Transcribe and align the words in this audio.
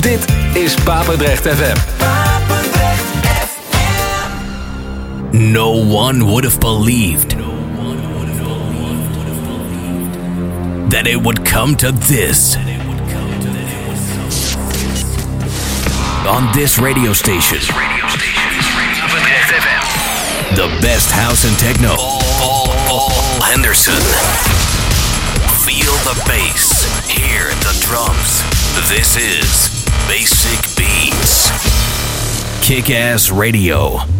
Dit 0.00 0.26
is 0.54 0.74
Papendrecht 0.74 1.46
FM. 1.46 1.76
No 5.30 5.70
one 5.70 6.26
would 6.26 6.44
have 6.44 6.58
believed 6.60 7.36
that 10.90 11.06
it 11.06 11.22
would 11.22 11.44
come 11.44 11.76
to 11.76 11.92
this. 11.92 12.56
On 16.26 16.48
this 16.54 16.78
radio 16.78 17.12
station. 17.12 17.58
The 20.54 20.68
best 20.80 21.10
house 21.10 21.44
and 21.44 21.58
techno. 21.58 21.96
Paul, 21.96 22.66
Paul 22.88 23.10
Henderson. 23.42 24.02
Feel 25.64 25.92
the 26.04 26.14
bass. 26.26 26.84
Hear 27.08 27.48
the 27.60 27.74
drums. 27.86 28.42
This 28.88 29.16
is 29.16 29.75
Basic 30.08 30.76
Beats. 30.76 31.50
Kick 32.64 32.90
Ass 32.90 33.30
Radio. 33.30 34.15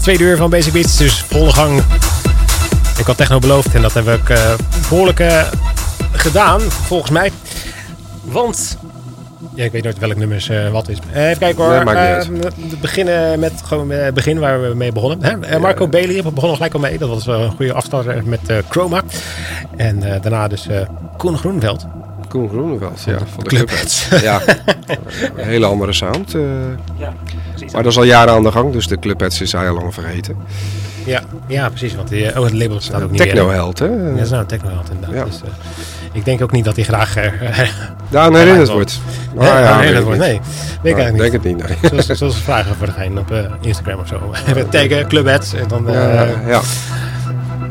Tweede 0.00 0.24
uur 0.24 0.36
van 0.36 0.50
Basic 0.50 0.72
Beats. 0.72 0.96
Dus 0.96 1.24
volle 1.28 1.52
gang. 1.52 1.82
Ik 2.98 3.06
had 3.06 3.16
techno 3.16 3.38
beloofd 3.38 3.74
en 3.74 3.82
dat 3.82 3.94
heb 3.94 4.06
ik 4.08 4.28
uh, 4.28 4.38
behoorlijk 4.88 5.20
uh, 5.20 5.42
gedaan, 6.12 6.60
volgens 6.60 7.10
mij. 7.10 7.32
Want... 8.22 8.78
Ja, 9.54 9.64
ik 9.64 9.72
weet 9.72 9.82
nooit 9.82 9.98
welk 9.98 10.16
nummers 10.16 10.48
eh, 10.48 10.68
wat 10.70 10.88
is. 10.88 10.98
Eh, 11.12 11.26
even 11.26 11.38
kijken 11.38 11.64
hoor. 11.64 11.84
Nee, 11.84 11.94
Eh, 11.94 12.26
we 12.26 12.76
beginnen 12.80 13.38
met 13.40 13.52
gewoon 13.64 13.92
eh, 13.92 14.04
het 14.04 14.14
begin 14.14 14.38
waar 14.38 14.62
we 14.62 14.74
mee 14.74 14.92
begonnen. 14.92 15.22
Hè? 15.22 15.46
Eh, 15.46 15.60
Marco 15.60 15.88
Bailey, 15.88 16.22
we 16.22 16.30
begonnen 16.30 16.56
gelijk 16.56 16.74
al 16.74 16.80
mee. 16.80 16.98
Dat 16.98 17.08
was 17.08 17.26
een 17.26 17.50
goede 17.50 17.72
afstarter 17.72 18.22
met 18.26 18.40
eh, 18.48 18.56
Chroma. 18.68 19.02
En 19.76 20.02
eh, 20.02 20.22
daarna 20.22 20.48
dus 20.48 20.66
eh, 20.68 20.80
Koen 21.16 21.38
Groenveld. 21.38 21.86
Koen 22.30 22.48
Groeneveld, 22.48 23.02
ja, 23.06 23.18
van 23.18 23.44
de 23.44 23.48
Clubheads. 23.48 24.08
Ja, 24.22 24.40
een 25.36 25.44
hele 25.46 25.66
andere 25.66 25.92
sound. 25.92 26.34
eh, 26.34 26.40
Ja, 26.96 27.12
precies. 27.50 27.72
maar 27.72 27.82
dat 27.82 27.92
is 27.92 27.98
al 27.98 28.04
jaren 28.04 28.34
aan 28.34 28.42
de 28.42 28.52
gang, 28.52 28.72
dus 28.72 28.86
de 28.86 28.98
Clubheads 28.98 29.40
is 29.40 29.52
heel 29.52 29.74
lang 29.74 29.94
vergeten. 29.94 30.36
Ja, 31.04 31.20
ja, 31.46 31.68
precies. 31.68 31.94
Want 31.94 32.08
die, 32.08 32.38
oh, 32.38 32.44
het 32.44 32.52
label 32.52 32.80
staat 32.80 33.02
ook 33.02 33.10
niet? 33.10 33.20
Technoheld, 33.20 33.78
hè? 33.78 33.86
Ja, 33.86 34.10
dat 34.14 34.20
is 34.20 34.28
nou 34.30 34.40
een 34.40 34.46
technoheld 34.46 34.90
inderdaad. 34.90 35.16
Ja. 35.18 35.24
Dus, 35.24 35.40
eh, 35.42 35.48
ik 36.12 36.24
denk 36.24 36.42
ook 36.42 36.52
niet 36.52 36.64
dat 36.64 36.76
hij 36.76 36.84
graag 36.84 37.16
eh, 37.16 37.32
Daar 38.08 38.32
herinnerd 38.32 38.68
wordt. 38.68 39.00
Ah, 39.36 39.44
ja, 39.46 39.76
dat 39.82 39.84
ik 39.98 40.02
wordt. 40.04 40.08
niet. 40.10 40.18
Nee, 40.18 40.40
weet 40.82 40.92
ik 40.92 40.98
Ah, 40.98 41.04
eigenlijk 41.04 41.32
denk 41.42 41.44
niet. 41.44 41.68
het 41.68 41.70
niet, 41.70 41.82
nee. 41.82 41.90
Zoals, 42.02 42.18
zoals 42.18 42.34
we 42.34 42.42
vragen 42.42 42.76
voor 42.76 42.86
degene 42.86 43.20
op 43.20 43.30
eh, 43.30 43.38
Instagram 43.60 44.00
of 44.00 44.06
zo. 44.08 44.20
Even 44.48 44.68
taggen, 44.68 45.06
clubheads. 45.08 45.52
En 45.54 45.68
dan, 45.68 45.88
eh, 45.88 45.94
Ja, 45.94 46.26
ja. 46.46 46.60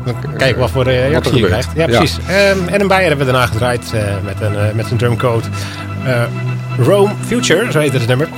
Dan 0.04 0.36
kijken 0.36 0.60
wat 0.60 0.70
voor 0.70 0.86
eh, 0.86 1.08
reactie 1.08 1.34
je 1.36 1.42
gebeurt. 1.42 1.66
krijgt. 1.66 1.68
Ja, 1.74 1.94
Ja. 1.94 1.98
precies. 1.98 2.18
Ehm, 2.28 2.68
en 2.68 2.80
een 2.80 2.88
Bijer 2.88 3.08
hebben 3.08 3.26
we 3.26 3.32
daarna 3.32 3.46
gedraaid 3.46 3.92
eh, 3.94 4.02
met, 4.24 4.40
een, 4.40 4.56
eh, 4.56 4.72
met 4.74 4.86
zijn 4.86 4.98
drumcode. 4.98 5.46
Rome 6.78 7.12
Future, 7.26 7.72
zo 7.72 7.78
heet 7.78 7.92
het 7.92 8.06
nummer. 8.06 8.28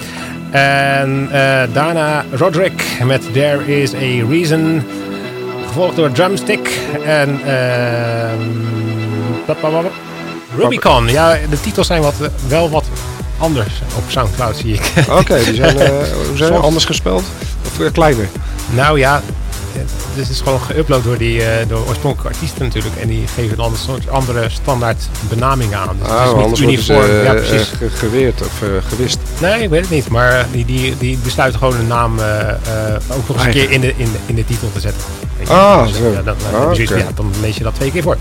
En 0.51 1.29
daarna 1.73 2.25
Roderick 2.31 2.85
met 3.05 3.33
There 3.33 3.81
Is 3.81 3.95
A 3.95 4.27
Reason. 4.31 4.83
Gevolgd 5.67 5.97
door 5.97 6.13
Drumstick. 6.13 6.79
En 7.05 7.41
ehm. 7.47 8.41
Rubicon. 10.57 11.09
Ja, 11.09 11.37
de 11.51 11.61
titels 11.61 11.87
zijn 11.87 12.03
wat, 12.03 12.15
wel 12.49 12.71
wat 12.71 12.85
anders 13.39 13.83
op 13.97 14.03
Soundcloud, 14.07 14.57
zie 14.57 14.75
ik. 14.75 14.93
Oké, 15.11 15.45
die 15.45 15.55
zijn, 15.55 15.77
zijn 16.35 16.53
anders 16.53 16.85
gespeld? 16.85 17.25
Of 17.81 17.93
kleiner? 17.93 18.29
Nou 18.75 18.99
ja, 18.99 19.23
dus 20.15 20.27
het 20.27 20.29
is 20.29 20.41
gewoon 20.41 20.61
geüpload 20.61 21.03
door, 21.05 21.19
die, 21.19 21.43
eh, 21.45 21.69
door 21.69 21.79
oorspronkelijke 21.89 22.35
artiesten 22.35 22.63
natuurlijk. 22.65 22.97
En 22.97 23.09
die 23.09 23.25
geven 23.35 23.53
een 23.59 23.65
ander 23.65 23.79
soort 23.79 24.09
andere 24.09 24.49
standaard 24.51 25.03
benamingen 25.29 25.79
aan. 25.79 25.97
Dus 25.99 26.09
het 26.11 26.17
is 26.27 26.33
Ah, 26.33 26.47
niet 26.47 26.59
uniform. 26.59 27.03
ze 27.07 27.13
ja, 27.25 27.35
eh, 27.35 27.47
precies. 27.47 27.69
ge- 27.79 27.91
geweerd 27.91 28.41
of 28.41 28.63
eh, 28.63 28.69
gewist. 28.89 29.19
Nee, 29.41 29.63
ik 29.63 29.69
weet 29.69 29.81
het 29.81 29.91
niet. 29.91 30.09
Maar 30.09 30.47
die, 30.53 30.65
die, 30.65 30.97
die 30.99 31.19
besluiten 31.23 31.59
gewoon 31.59 31.77
een 31.79 31.87
naam 31.87 32.13
ook 32.19 33.29
nog 33.29 33.29
eens 33.29 33.29
een 33.29 33.35
Eigen. 33.37 33.53
keer 33.53 33.71
in 33.71 33.81
de, 33.81 33.95
in, 33.97 34.05
de, 34.13 34.19
in 34.27 34.35
de 34.35 34.45
titel 34.45 34.69
te 34.73 34.81
zetten. 34.81 35.03
Ah, 35.49 35.87
Dus, 35.87 35.97
zo. 35.97 36.11
ja, 36.13 36.23
dan, 36.23 36.35
Ah, 36.55 36.75
ja, 36.77 37.09
dan 37.15 37.31
lees 37.41 37.57
je 37.57 37.63
dat 37.65 37.75
twee 37.75 37.91
keer 37.91 38.03
voor. 38.03 38.17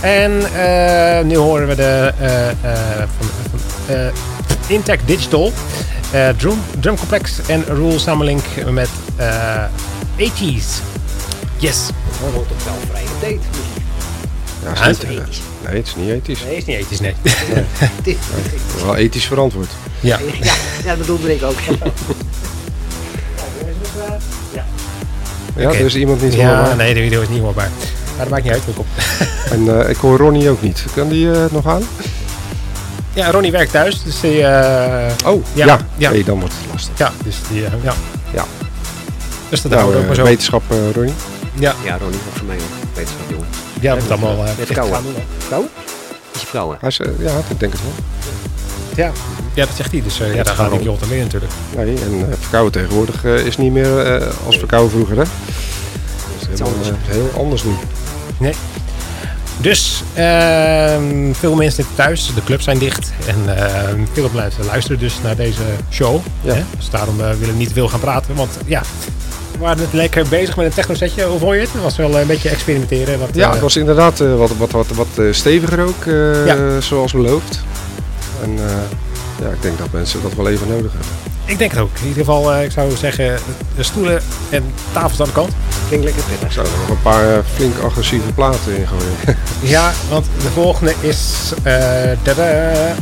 En 0.00 0.32
nu 1.26 1.36
horen 1.36 1.66
we 1.68 1.74
de 1.74 2.12
van, 3.18 3.26
van 3.50 4.10
Intec 4.66 5.00
Digital. 5.04 5.52
eh, 6.10 6.28
drum, 6.36 6.58
drum 6.80 6.96
Complex 6.96 7.32
en 7.46 7.64
Rule 7.66 7.98
Samenlink 7.98 8.42
met 8.70 8.88
80s. 10.18 10.82
Yes. 11.56 11.78
Bijvoorbeeld 12.08 12.48
toch 12.48 12.64
wel 12.64 12.74
vrij 12.90 13.02
op 13.02 13.20
date. 13.20 13.38
Ja, 14.64 14.70
Ja, 14.74 14.86
is 14.90 14.98
het 14.98 15.08
niet, 15.08 15.18
is 15.18 15.24
ethisch. 15.24 15.40
nee, 15.66 15.76
het 15.76 15.86
is 15.86 15.94
niet 15.96 16.08
ethisch. 16.10 16.40
Nee, 16.44 16.56
is 16.56 16.64
niet 16.64 16.76
ethisch, 16.76 17.00
nee. 17.00 17.14
Het 17.78 18.06
is- 18.06 18.16
Wel 18.84 18.96
ethisch 18.96 19.26
verantwoord. 19.26 19.70
ja. 20.00 20.18
Ja, 20.40 20.52
ja, 20.84 20.88
dat 20.88 20.98
bedoelde 20.98 21.34
ik 21.34 21.42
ook. 21.42 21.56
Ja, 25.56 25.68
Oké. 25.68 25.76
er 25.78 25.84
is 25.84 25.94
iemand 25.94 26.22
niet 26.22 26.34
Ja, 26.34 26.46
hoorbaar. 26.56 26.76
nee, 26.76 26.94
de 26.94 27.00
video 27.00 27.20
is 27.20 27.28
niet 27.28 27.40
hoorbaar. 27.40 27.68
Maar 28.16 28.18
dat 28.18 28.28
maakt 28.28 28.42
niet 28.44 28.52
uit. 28.52 28.62
Kom 28.64 28.74
op. 28.76 28.86
En 29.52 29.80
eh, 29.84 29.88
ik 29.90 29.96
hoor 29.96 30.18
Ronnie 30.18 30.50
ook 30.50 30.62
niet. 30.62 30.84
Kan 30.94 31.08
die 31.08 31.30
eh, 31.32 31.44
nog 31.50 31.66
aan? 31.66 31.82
Ja, 33.12 33.30
Ronnie 33.30 33.50
werkt 33.52 33.70
thuis, 33.72 34.02
dus 34.02 34.20
die... 34.20 34.42
eh, 34.46 35.12
Oh, 35.26 35.44
Ja, 35.52 35.66
ja. 35.66 35.78
ja. 35.96 36.10
Nee, 36.10 36.24
dan 36.24 36.38
wordt 36.40 36.54
het 36.58 36.72
lastig. 36.72 36.98
ja, 36.98 37.12
dus 37.24 37.36
die... 37.50 37.60
ja. 37.60 37.94
Ja. 38.32 38.44
Dus 39.52 39.62
dat 39.62 39.70
Nou, 39.70 39.82
houden 39.82 39.92
we 39.92 39.98
ook 39.98 40.02
eh, 40.02 40.06
maar 40.06 40.16
zo. 40.16 40.22
wetenschap, 40.32 40.62
eh, 40.68 40.90
Ronnie. 40.94 41.14
Ja, 41.54 41.74
Ja, 41.84 41.98
Ronnie, 41.98 42.18
ook 42.30 42.36
voor 42.36 42.46
mij 42.46 42.56
hoor. 42.56 42.66
Wetenschap, 42.94 43.30
jongen. 43.30 43.46
ja, 43.80 43.94
moeten 43.94 44.10
allemaal... 44.12 44.44
eh, 44.46 44.50
Met 44.58 44.72
kouwen. 44.72 45.02
doen, 45.02 45.14
hè. 45.14 45.22
Kou? 45.48 45.64
Is 46.34 46.40
je 46.40 46.46
vrouwen? 46.46 46.76
Hij 46.80 46.88
is, 46.88 46.98
eh, 47.00 47.06
ja, 47.18 47.30
ik 47.48 47.60
denk 47.60 47.72
het 47.72 47.80
wel. 47.82 47.92
Ja. 49.04 49.12
ja, 49.54 49.66
dat 49.66 49.76
zegt 49.76 49.92
hij. 49.92 50.02
Dus 50.02 50.20
eh, 50.20 50.34
ja, 50.34 50.42
daar 50.42 50.54
gaat 50.54 50.72
ik 50.72 50.82
Jolten 50.82 51.08
mee 51.08 51.20
natuurlijk. 51.20 51.52
Nee, 51.76 51.86
en 51.94 52.26
eh, 52.30 52.36
verkouden 52.40 52.72
tegenwoordig 52.72 53.24
eh, 53.24 53.46
is 53.46 53.56
niet 53.56 53.72
meer 53.72 53.98
eh, 53.98 54.26
als 54.46 54.58
verkouden 54.58 54.90
vroeger, 54.90 55.16
hè? 55.16 55.22
Dat 55.24 56.40
is 56.40 56.46
helemaal, 56.48 56.68
anders. 56.72 56.88
eh, 56.88 56.94
heel 57.08 57.30
anders 57.38 57.62
nu. 57.64 57.72
Nee. 58.38 58.54
Dus 59.60 60.02
ehm, 60.14 61.32
veel 61.32 61.54
mensen 61.54 61.76
zitten 61.76 61.94
thuis, 61.94 62.30
de 62.34 62.44
clubs 62.44 62.64
zijn 62.64 62.78
dicht 62.78 63.12
en 63.26 63.56
ehm, 63.56 64.00
veel 64.12 64.30
mensen 64.34 64.64
luisteren 64.64 64.98
dus 64.98 65.14
naar 65.22 65.36
deze 65.36 65.62
show. 65.90 66.20
Ja. 66.40 66.54
Hè? 66.54 66.62
Dus 66.76 66.90
daarom 66.90 67.20
eh, 67.20 67.26
willen 67.30 67.54
we 67.54 67.58
niet 67.60 67.72
veel 67.72 67.88
gaan 67.88 68.00
praten, 68.00 68.34
want 68.34 68.50
ja, 68.66 68.82
waren 69.62 69.78
net 69.78 69.92
lekker 69.92 70.28
bezig 70.28 70.56
met 70.56 70.66
een 70.66 70.72
techno 70.72 70.94
setje. 70.94 71.24
Hoe 71.24 71.38
vond 71.38 71.54
je 71.54 71.60
het? 71.60 71.72
Het 71.72 71.82
was 71.82 71.96
wel 71.96 72.18
een 72.18 72.26
beetje 72.26 72.48
experimenteren. 72.48 73.18
Wat, 73.18 73.28
Ja, 73.32 73.46
eh, 73.46 73.52
het 73.52 73.60
was 73.60 73.76
inderdaad 73.76 74.20
eh, 74.20 74.36
wat, 74.36 74.56
wat, 74.56 74.70
wat, 74.70 74.86
wat 74.88 75.06
eh, 75.16 75.24
steviger 75.30 75.80
ook, 75.86 76.04
Ja. 76.46 76.80
zoals 76.80 77.12
beloofd. 77.12 77.60
En 78.42 78.58
ja, 79.40 79.48
ik 79.48 79.62
denk 79.62 79.78
dat 79.78 79.92
mensen 79.92 80.22
dat 80.22 80.34
wel 80.34 80.48
even 80.48 80.68
nodig 80.68 80.92
hebben. 80.92 81.31
Ik 81.44 81.58
denk 81.58 81.70
het 81.70 81.80
ook. 81.80 81.90
In 82.00 82.08
ieder 82.08 82.24
geval, 82.24 82.52
eh, 82.52 82.64
ik 82.64 82.70
zou 82.70 82.96
zeggen, 82.96 83.38
de 83.76 83.82
stoelen 83.82 84.22
en 84.50 84.74
tafels 84.92 85.20
aan 85.20 85.26
de 85.26 85.32
kant. 85.32 85.52
Klinkt 85.86 86.04
lekker 86.04 86.22
pittig. 86.24 86.56
er 86.56 86.62
nog 86.62 86.88
een 86.88 87.02
paar 87.02 87.32
eh, 87.32 87.38
flink 87.54 87.78
agressieve 87.78 88.32
platen 88.32 88.76
in 88.76 88.86
gooien. 88.86 89.38
ja, 89.74 89.92
want 90.08 90.26
de 90.42 90.48
volgende 90.48 90.94
is 91.00 91.52
eh, 91.62 91.74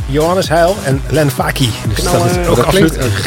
Johannes 0.05 0.49
Heil 0.49 0.75
en 0.83 1.01
Len 1.09 1.31
Faki. 1.31 1.69
Dus 1.87 2.03
dat 2.03 2.25
is 2.25 2.47
ook 2.47 2.57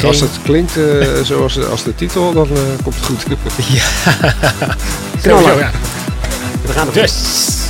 Als 0.05 0.21
het 0.21 0.39
klinkt 0.43 0.73
zoals 1.23 1.65
als 1.71 1.83
de 1.83 1.95
titel, 1.95 2.33
dan 2.33 2.49
komt 2.83 2.95
het 2.97 3.05
goed. 3.05 3.25
ja, 3.57 3.85
sowieso 5.23 5.59
ja. 5.59 5.71
We 6.67 6.73
gaan, 6.73 6.87
er 6.87 6.93
dus, 6.93 7.13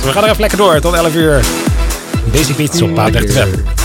we 0.03 0.11
gaan 0.11 0.23
er 0.23 0.29
even 0.29 0.41
lekker 0.41 0.57
door 0.57 0.79
tot 0.79 0.93
11 0.93 1.15
uur. 1.15 1.45
Deze 2.31 2.53
Beats 2.53 2.81
op 2.81 2.93
Paard 2.93 3.84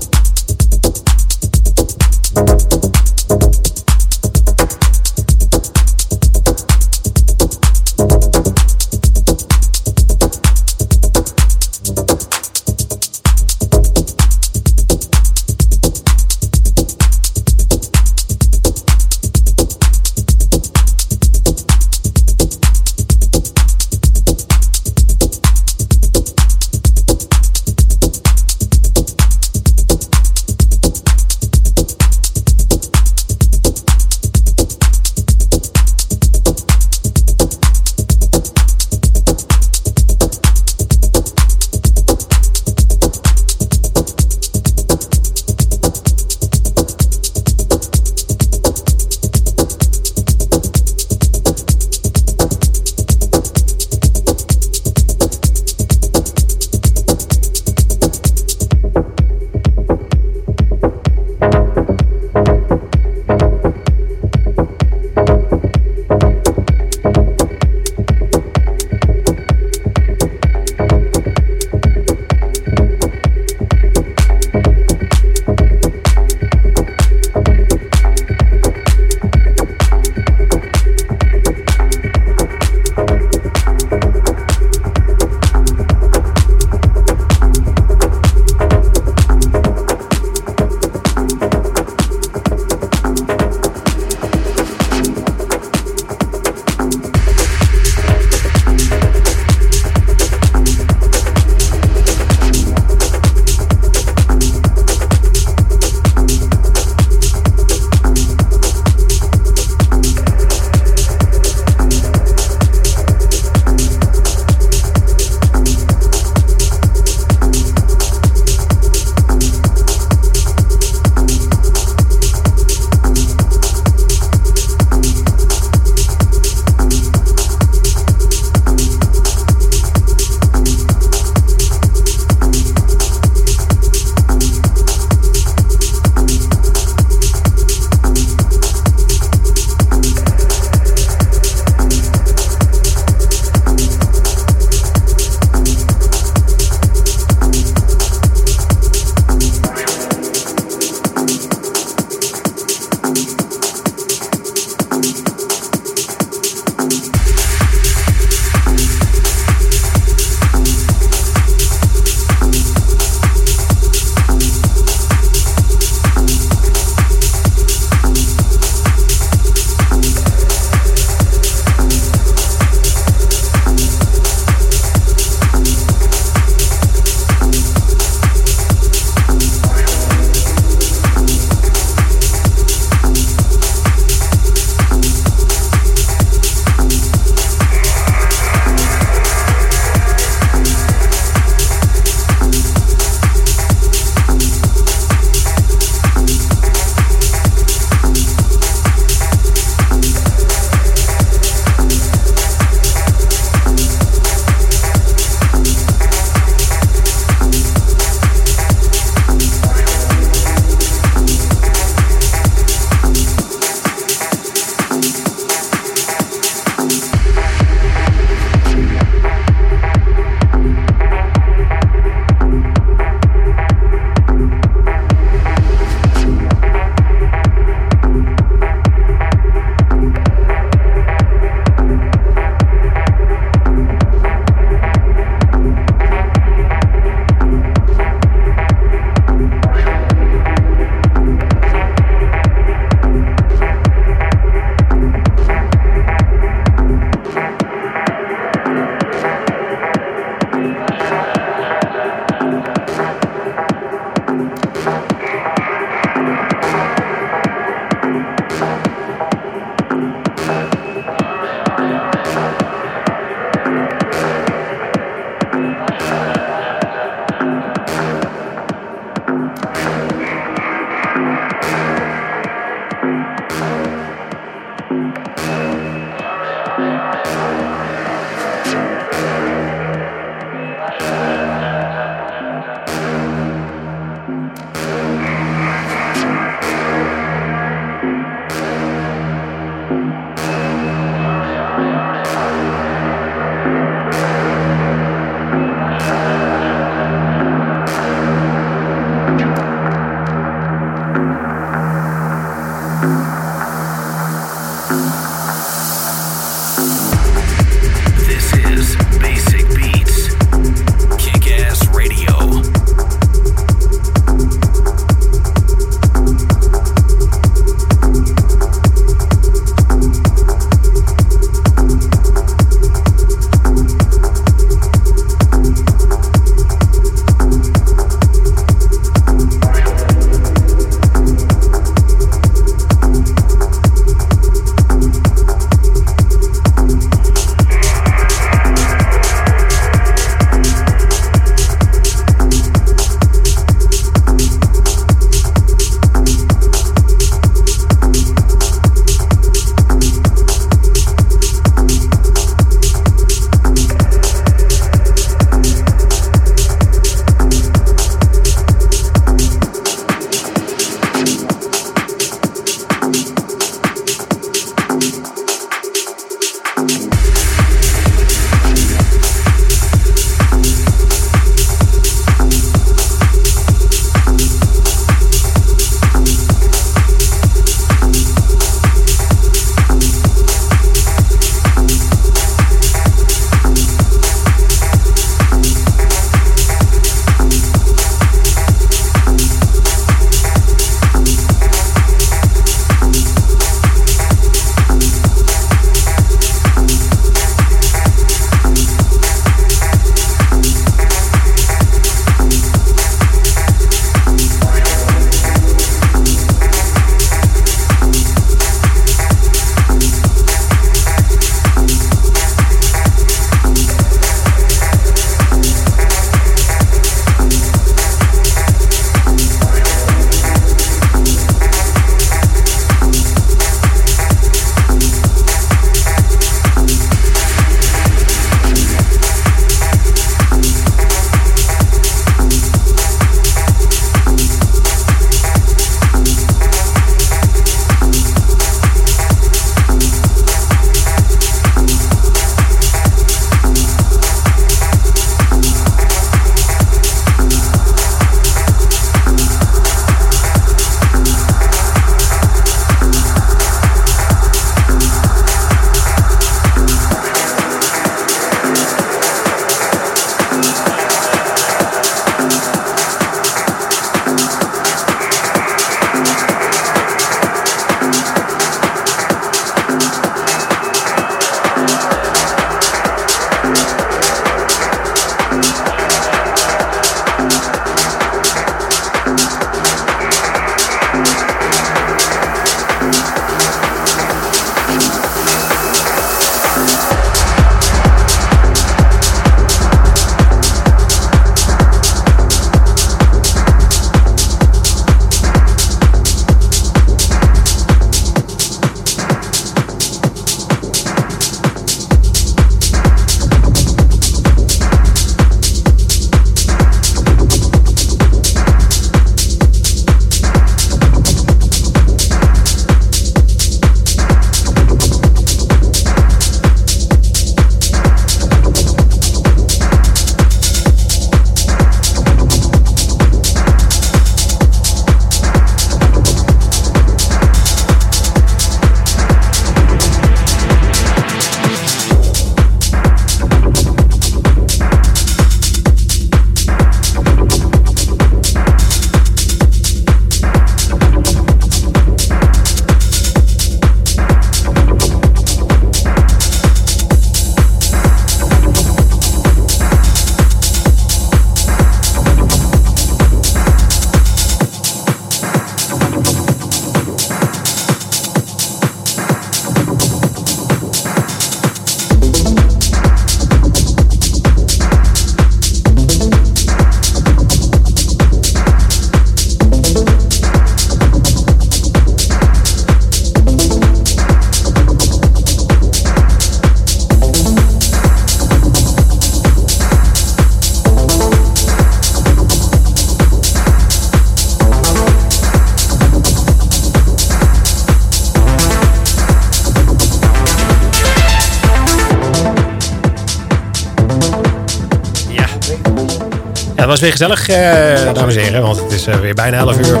was 596.90 597.00
weer 597.00 597.10
gezellig, 597.10 597.48
eh, 597.48 598.12
dames 598.12 598.36
en 598.36 598.42
heren, 598.42 598.62
want 598.62 598.80
het 598.80 598.92
is 598.92 599.06
eh, 599.06 599.14
weer 599.14 599.34
bijna 599.34 599.56
11 599.56 599.76
uur. 599.78 600.00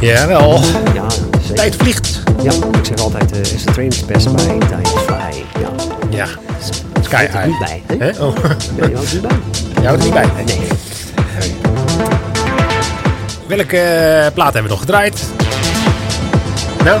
Jawel, 0.00 0.60
Ja, 0.94 1.04
zeker. 1.40 1.54
tijd 1.54 1.76
vliegt. 1.76 2.20
Ja, 2.42 2.52
ik 2.52 2.84
zeg 2.86 2.96
altijd, 3.04 3.32
eh 3.32 3.38
is 3.40 3.64
de 3.64 3.72
trainingspers 3.72 4.24
bij 4.24 4.44
Time 4.44 4.86
Fly. 5.06 5.44
Ja, 5.60 5.68
Ja, 6.10 6.26
sky 7.00 7.14
er 7.14 7.20
high. 7.30 7.46
niet 7.46 7.58
bij. 7.58 7.82
Hè? 7.98 8.04
Hè? 8.04 8.24
Oh, 8.24 8.34
Nee, 8.76 8.90
je 8.90 8.94
houdt 8.96 9.08
er 9.10 9.14
niet 9.14 9.22
bij. 9.22 9.36
je 9.80 9.86
houdt 9.86 9.98
er 9.98 10.04
niet 10.04 10.14
bij. 10.14 10.28
Nee. 10.44 10.60
Welke 13.46 14.30
plaat 14.34 14.52
hebben 14.52 14.62
we 14.62 14.68
nog 14.68 14.80
gedraaid? 14.80 15.20
Nou, 16.84 17.00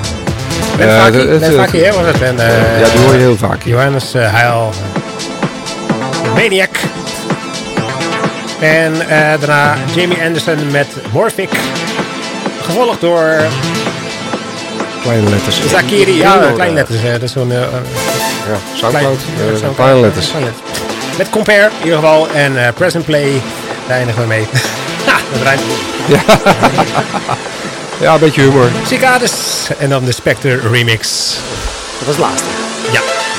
Ben 0.76 0.88
Eh, 0.96 1.04
dat- 1.04 1.12
dat- 1.12 1.40
Ben 1.40 1.52
Faki, 1.52 1.78
hè, 1.82 1.92
was 1.92 2.06
het? 2.06 2.22
En, 2.22 2.38
eh, 2.38 2.80
ja, 2.80 2.88
die 2.88 3.00
hoor 3.04 3.12
je 3.12 3.18
heel 3.18 3.36
vaak. 3.36 3.62
Johannes 3.64 4.14
uh, 4.14 4.32
Heil. 4.34 4.70
Maniac. 6.34 6.70
En 8.62 9.00
eh, 9.08 9.18
daarna 9.40 9.76
Jamie 9.94 10.22
Anderson 10.22 10.70
met 10.70 10.86
Morphic. 11.12 11.50
Gevolgd 12.62 13.00
door 13.00 13.36
Kleine 15.02 15.30
letters. 15.30 15.60
Zakiri. 15.68 16.16
Ja, 16.16 16.36
kleine 16.36 16.62
eh, 16.64 16.72
letters. 16.72 17.00
hè. 17.02 17.12
Dat 17.12 17.22
is 17.22 17.32
zo'n... 17.32 17.52
eh, 17.52 17.58
Ja, 17.60 17.66
klein- 17.68 18.60
Soundcloud. 18.74 19.18
ja, 19.36 19.42
eh, 19.42 19.48
Soundcloud. 19.48 19.74
Kleine 19.74 20.00
letters. 20.00 20.28
Kleine 20.30 20.46
letters. 20.50 20.80
Met 21.18 21.30
Compare 21.30 21.64
in 21.78 21.84
ieder 21.84 21.98
geval. 21.98 22.28
En 22.34 22.66
eh, 22.66 22.72
Present 22.74 23.04
Play. 23.04 23.40
Daar 23.88 23.96
eindigen 23.96 24.22
we 24.22 24.28
mee. 24.28 24.46
Ha, 25.06 25.18
dat 25.32 25.42
rijmt. 25.42 25.62
Ja, 28.00 28.14
een 28.14 28.20
beetje 28.20 28.40
humor. 28.40 28.68
Cicades. 28.86 29.32
En 29.78 29.88
dan 29.88 30.04
de 30.04 30.12
Spectre 30.12 30.60
remix. 30.70 31.30
Dat 31.98 32.06
was 32.06 32.16
het 32.16 32.24
laatste. 32.24 32.48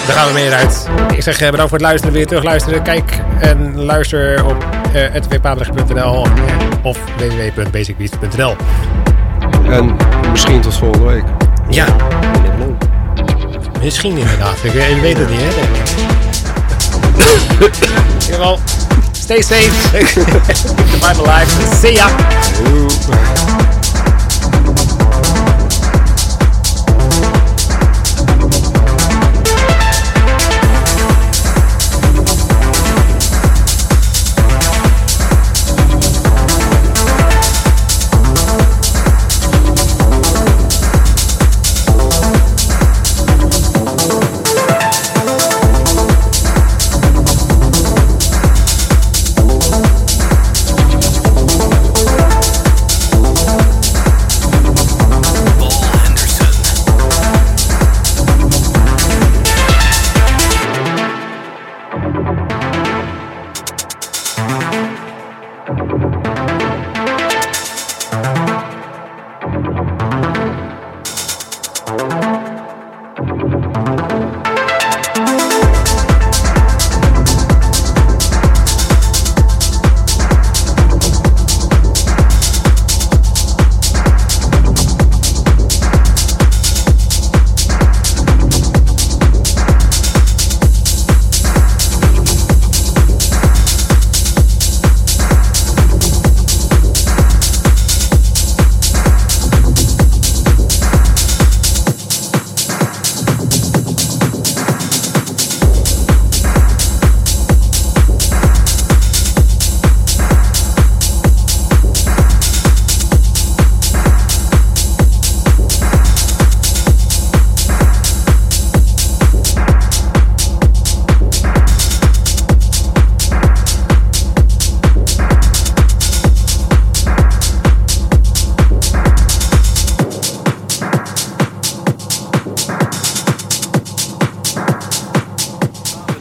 Daar 0.07 0.15
gaan 0.15 0.27
we 0.27 0.33
mee 0.33 0.45
eruit. 0.45 0.87
Ik 1.15 1.23
zeg 1.23 1.39
eh, 1.39 1.49
bedankt 1.49 1.69
voor 1.69 1.77
het 1.77 1.87
luisteren. 1.87 2.11
Wil 2.11 2.21
je 2.21 2.27
terugluisteren? 2.27 2.83
Kijk 2.83 3.21
en 3.39 3.83
luister 3.83 4.45
op 4.45 4.65
uh, 4.95 6.23
of 6.81 6.97
www.basicbeats.nl. 7.17 8.55
En 9.69 9.95
misschien 10.31 10.61
tot 10.61 10.77
volgende 10.77 11.05
week. 11.07 11.23
Ja, 11.69 11.85
misschien 13.81 14.17
inderdaad. 14.17 14.63
Ik 14.63 14.71
weet, 14.71 14.89
ik 14.89 15.01
weet 15.01 15.17
het 15.17 15.29
niet, 15.29 15.39
hè? 15.39 15.45
In 17.59 17.71
ieder 18.21 18.35
geval, 18.35 18.59
stay 19.11 19.41
safe. 19.41 19.71
Bible 21.07 21.31
alive. 21.31 21.75
See 21.75 21.93
ya. 21.93 22.07
Doei. 22.63 23.62